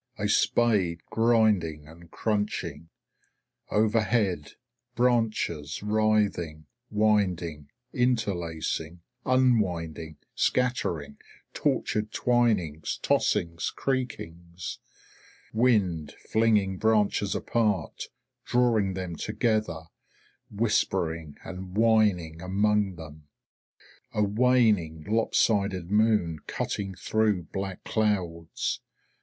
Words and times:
A 0.17 0.27
spade 0.27 0.99
grinding 1.11 1.87
and 1.87 2.09
crunching. 2.09 2.89
Overhead, 3.69 4.53
branches 4.95 5.83
writhing, 5.83 6.65
winding, 6.89 7.69
interlacing, 7.93 9.01
unwinding, 9.27 10.17
scattering; 10.33 11.19
tortured 11.53 12.11
twinings, 12.11 12.97
tossings, 13.03 13.69
creakings. 13.69 14.79
Wind 15.53 16.13
flinging 16.27 16.79
branches 16.79 17.35
apart, 17.35 18.07
drawing 18.43 18.95
them 18.95 19.15
together, 19.15 19.81
whispering 20.49 21.37
and 21.45 21.77
whining 21.77 22.41
among 22.41 22.95
them. 22.95 23.27
A 24.15 24.23
waning, 24.23 25.03
lopsided 25.03 25.91
moon 25.91 26.39
cutting 26.47 26.95
through 26.95 27.43
black 27.43 27.83
clouds. 27.83 28.79